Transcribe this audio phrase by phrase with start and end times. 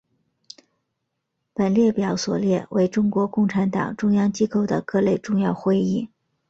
[1.53, 6.09] 本列表所列为中国共产党中央机构的各类重要会议。